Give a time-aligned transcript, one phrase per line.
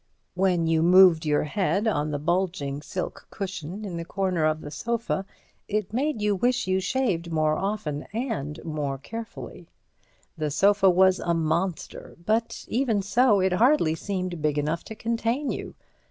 [0.33, 4.71] When you moved your head on the bulging silk cushion in the corner of the
[4.71, 5.27] sofa,
[5.67, 9.67] it made you wish you shaved more often and more carefully.
[10.35, 15.75] The sofa was a monster—but even so, it hardly seemed big enough to contain you.